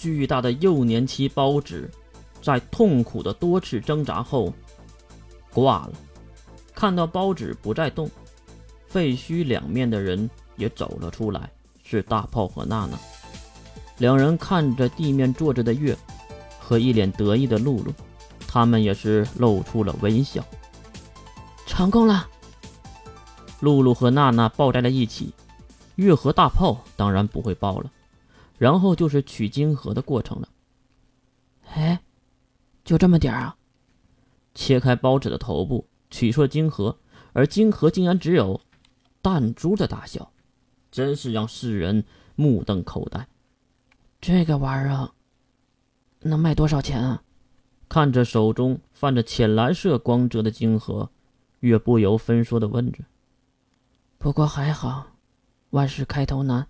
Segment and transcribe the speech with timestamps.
[0.00, 1.90] 巨大的幼年期包纸，
[2.40, 4.50] 在痛苦的多次挣扎后
[5.52, 5.92] 挂了。
[6.74, 8.10] 看到包纸不再动，
[8.88, 11.50] 废墟两面的人也走了出来，
[11.84, 12.98] 是大炮和娜娜。
[13.98, 15.94] 两人看着地面坐着的月
[16.58, 17.92] 和一脸得意的露露，
[18.48, 20.42] 他们也是露出了微笑。
[21.66, 22.26] 成功了！
[23.60, 25.34] 露露和娜娜抱在了一起，
[25.96, 27.90] 月和大炮当然不会抱了。
[28.60, 30.48] 然后就是取晶核的过程了。
[31.72, 31.98] 哎，
[32.84, 33.56] 就这么点儿啊？
[34.54, 36.98] 切开包纸的头部，取出了晶核，
[37.32, 38.60] 而晶核竟然只有
[39.22, 40.30] 弹珠的大小，
[40.90, 42.04] 真是让世人
[42.36, 43.26] 目瞪口呆。
[44.20, 45.08] 这个玩意儿
[46.18, 47.22] 能卖多少钱啊？
[47.88, 51.10] 看着手中泛着浅蓝色光泽的晶核，
[51.60, 53.04] 月不由分说的问着。
[54.18, 55.06] 不过还好，
[55.70, 56.68] 万事开头难。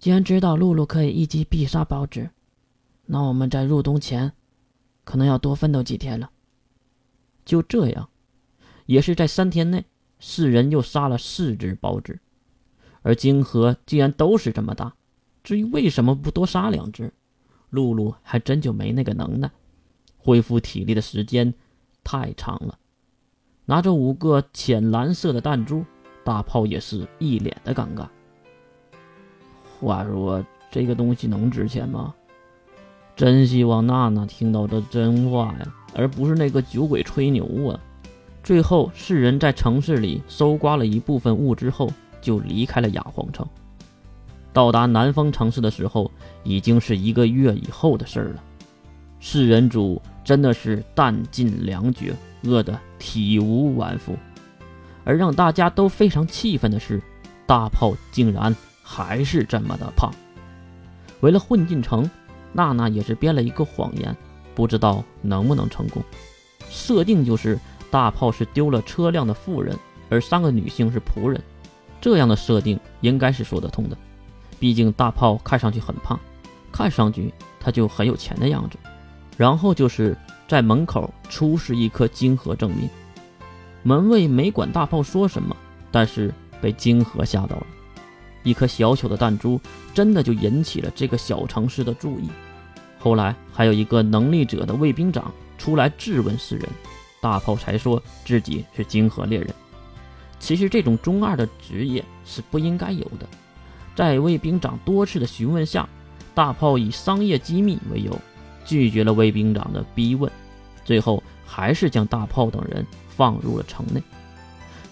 [0.00, 2.30] 既然知道露露可以一击必杀包纸，
[3.04, 4.32] 那我们在入冬前，
[5.04, 6.30] 可能要多奋斗几天了。
[7.44, 8.08] 就这样，
[8.86, 9.84] 也是在三天内，
[10.18, 12.18] 四人又杀了四只包纸，
[13.02, 14.94] 而金河既然都是这么大，
[15.44, 17.12] 至于为什么不多杀两只，
[17.68, 19.50] 露露还真就没那个能耐。
[20.16, 21.52] 恢复体力的时间
[22.02, 22.78] 太长了，
[23.66, 25.84] 拿着五个浅蓝色的弹珠，
[26.24, 28.08] 大炮也是一脸的尴尬。
[29.80, 32.14] 话说这个东西能值钱吗？
[33.16, 37.80] 真希望娜娜听到这真话呀，而不是那个酒鬼吹牛啊！
[38.42, 41.90] 最后，世人在城市里搜刮了一部分物资后，
[42.22, 43.46] 就离开了雅皇城。
[44.52, 46.10] 到达南方城市的时候，
[46.42, 48.42] 已经是一个月以后的事儿了。
[49.18, 52.14] 世人主真的是弹尽粮绝，
[52.44, 54.16] 饿得体无完肤。
[55.04, 57.02] 而让大家都非常气愤的是，
[57.46, 58.56] 大炮竟然。
[58.92, 60.10] 还是这么的胖。
[61.20, 62.10] 为了混进城，
[62.52, 64.16] 娜娜也是编了一个谎言，
[64.52, 66.02] 不知道能不能成功。
[66.68, 67.56] 设定就是
[67.88, 69.78] 大炮是丢了车辆的妇人，
[70.08, 71.40] 而三个女性是仆人。
[72.00, 73.96] 这样的设定应该是说得通的，
[74.58, 76.18] 毕竟大炮看上去很胖，
[76.72, 78.76] 看上去他就很有钱的样子。
[79.36, 80.16] 然后就是
[80.48, 82.90] 在门口出示一颗金盒证明。
[83.84, 85.56] 门卫没管大炮说什么，
[85.92, 87.66] 但是被金盒吓到了。
[88.42, 89.60] 一颗小小的弹珠，
[89.92, 92.28] 真的就引起了这个小城市的注意。
[92.98, 96.68] 后来还有一个能力者的卫兵长出来质问世人，
[97.20, 99.54] 大炮才说自己是金河猎人。
[100.38, 103.26] 其实这种中二的职业是不应该有的。
[103.94, 105.88] 在卫兵长多次的询问下，
[106.34, 108.18] 大炮以商业机密为由，
[108.64, 110.30] 拒绝了卫兵长的逼问，
[110.84, 114.02] 最后还是将大炮等人放入了城内。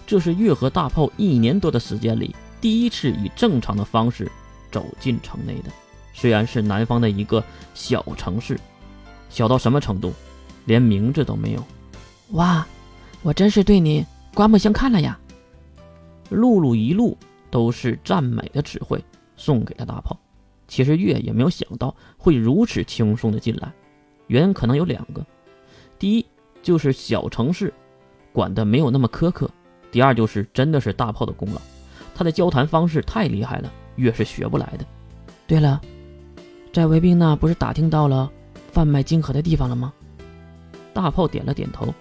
[0.05, 2.35] 这是月和大炮一年多的时间里。
[2.61, 4.29] 第一次以正常的方式
[4.71, 5.71] 走进城内的，
[6.13, 7.43] 虽然是南方的一个
[7.73, 8.59] 小城市，
[9.29, 10.13] 小到什么程度，
[10.65, 11.65] 连名字都没有。
[12.31, 12.67] 哇，
[13.21, 15.17] 我真是对你刮目相看了呀！
[16.29, 17.17] 露露一路
[17.49, 19.03] 都是赞美的词汇
[19.35, 20.15] 送给了大炮。
[20.67, 23.71] 其实月也没有想到会如此轻松的进来，
[24.27, 25.25] 原因可能有两个：
[25.97, 26.25] 第一
[26.61, 27.73] 就是小城市
[28.31, 29.47] 管的没有那么苛刻；
[29.91, 31.61] 第二就是真的是大炮的功劳。
[32.19, 34.85] 他的交谈方式太厉害了，越是学不来的。
[35.47, 35.79] 对了，
[36.73, 38.29] 在卫兵那不是打听到了
[38.73, 39.93] 贩卖金盒的地方了吗？
[40.93, 41.93] 大炮点了点头，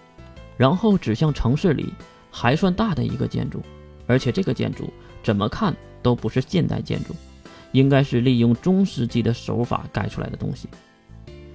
[0.57, 1.95] 然后指向城市里
[2.33, 3.63] 还算大的一个建筑，
[4.09, 4.93] 而且这个建筑
[5.23, 7.15] 怎么看都不是现代建筑，
[7.71, 10.69] 应该是利用中世纪的手法盖出来的东西。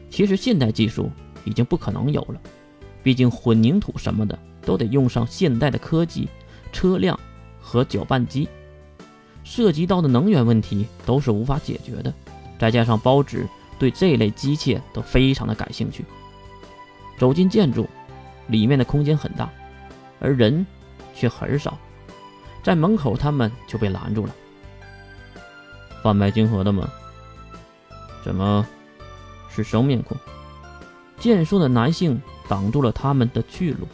[0.09, 1.11] 其实现代技术
[1.43, 2.39] 已经不可能有了，
[3.03, 6.29] 毕竟混凝土什么的都得用上现代的科技
[6.71, 7.19] 车辆。
[7.63, 8.47] 和搅拌机，
[9.43, 12.13] 涉及到的能源问题都是无法解决的。
[12.59, 13.47] 再加上包纸
[13.79, 16.05] 对这类机械都非常的感兴趣。
[17.17, 17.87] 走进建筑，
[18.47, 19.49] 里面的空间很大，
[20.19, 20.65] 而人
[21.15, 21.77] 却很少。
[22.61, 24.35] 在门口，他们就被拦住了。
[26.03, 26.89] 贩卖金盒的吗？
[28.23, 28.65] 怎么
[29.49, 30.17] 是生面孔？
[31.17, 33.87] 健硕的男性挡住了他们的去路，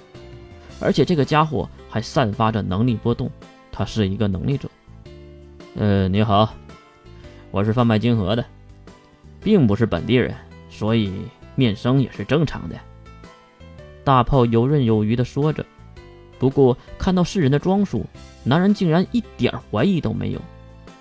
[0.79, 3.29] 而且这个家伙还散发着能力波动。
[3.79, 4.69] 他是一个能力者。
[5.77, 6.53] 呃，你好，
[7.49, 8.43] 我是贩卖金盒的，
[9.39, 10.35] 并不是本地人，
[10.69, 11.13] 所以
[11.55, 12.75] 面生也是正常的。
[14.03, 15.65] 大炮游刃有余地说着。
[16.39, 18.05] 不过看到世人的装束，
[18.43, 20.41] 男人竟然一点怀疑都没有。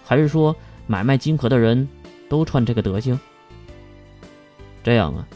[0.04, 0.54] 还是说
[0.86, 1.88] 买卖金盒的人
[2.28, 3.18] 都穿这个德行？
[4.84, 5.26] 这样啊，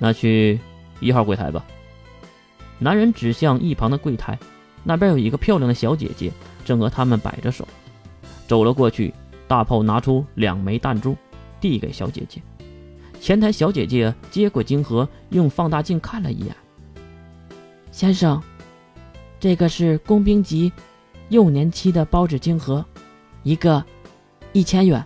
[0.00, 0.58] 那去
[0.98, 1.64] 一号柜台吧。
[2.80, 4.36] 男人指向一旁的柜台。
[4.84, 6.32] 那边有一个漂亮的小姐姐，
[6.64, 7.66] 正和他们摆着手，
[8.46, 9.12] 走了过去。
[9.48, 11.14] 大炮拿出两枚弹珠，
[11.60, 12.40] 递给小姐姐。
[13.20, 16.56] 前台小姐姐接过晶盒，用放大镜看了一眼。
[17.90, 18.42] 先生，
[19.38, 20.72] 这个是工兵级
[21.28, 22.82] 幼年期的包纸晶盒，
[23.42, 23.84] 一个
[24.52, 25.04] 一千元。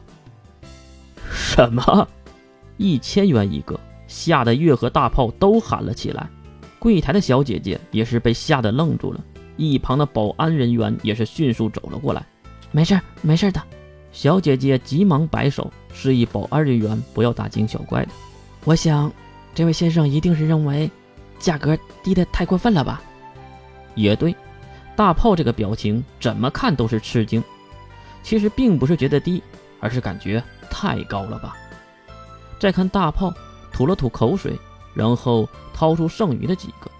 [1.28, 2.06] 什么？
[2.76, 3.78] 一千元一个？
[4.06, 6.31] 吓得月和大炮都喊了起来。
[6.78, 9.25] 柜台的小姐姐也是被吓得愣住了，
[9.56, 12.25] 一旁的保安人员也是迅速走了过来。
[12.70, 13.62] 没事，没事的。
[14.12, 18.11] 小姐姐急忙摆手，示意保安人员不要大惊小怪的。
[18.64, 19.12] 我想，
[19.55, 20.91] 这位先生一定是认为
[21.38, 23.03] 价格低得太过分了吧？
[23.94, 24.35] 也对，
[24.94, 27.43] 大炮这个表情怎么看都是吃惊。
[28.23, 29.43] 其实并不是觉得低，
[29.81, 31.56] 而是感觉太高了吧。
[32.59, 33.32] 再看大炮，
[33.73, 34.59] 吐了吐口水，
[34.94, 36.91] 然后掏出剩余的几个，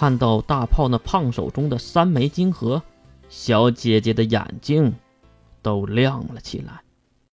[0.00, 2.82] 看到大炮那胖手中的三枚金盒，
[3.28, 4.94] 小姐姐的眼睛
[5.60, 6.80] 都亮了起来。